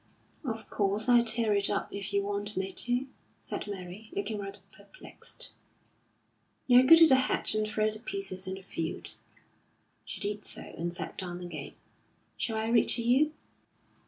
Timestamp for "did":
10.19-10.43